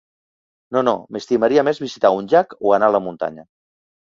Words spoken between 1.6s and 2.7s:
més visitar un llac,